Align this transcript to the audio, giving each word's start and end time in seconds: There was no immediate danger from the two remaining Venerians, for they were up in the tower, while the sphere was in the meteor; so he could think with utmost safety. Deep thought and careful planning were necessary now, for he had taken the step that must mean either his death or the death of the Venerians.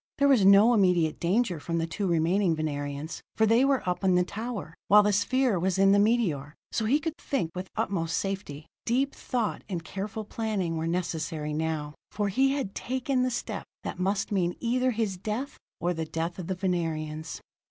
There 0.17 0.27
was 0.27 0.43
no 0.43 0.73
immediate 0.73 1.19
danger 1.19 1.59
from 1.59 1.77
the 1.77 1.85
two 1.85 2.07
remaining 2.07 2.55
Venerians, 2.55 3.21
for 3.35 3.45
they 3.45 3.63
were 3.63 3.87
up 3.87 4.03
in 4.03 4.15
the 4.15 4.23
tower, 4.23 4.73
while 4.87 5.03
the 5.03 5.13
sphere 5.13 5.59
was 5.59 5.77
in 5.77 5.91
the 5.91 5.99
meteor; 5.99 6.55
so 6.71 6.85
he 6.85 6.99
could 6.99 7.15
think 7.19 7.51
with 7.53 7.69
utmost 7.75 8.17
safety. 8.17 8.65
Deep 8.83 9.13
thought 9.13 9.63
and 9.69 9.83
careful 9.83 10.25
planning 10.25 10.75
were 10.75 10.87
necessary 10.87 11.53
now, 11.53 11.93
for 12.09 12.29
he 12.29 12.53
had 12.53 12.73
taken 12.73 13.21
the 13.21 13.29
step 13.29 13.63
that 13.83 13.99
must 13.99 14.31
mean 14.31 14.55
either 14.59 14.89
his 14.89 15.17
death 15.17 15.59
or 15.79 15.93
the 15.93 16.05
death 16.05 16.39
of 16.39 16.47
the 16.47 16.55
Venerians. 16.55 17.39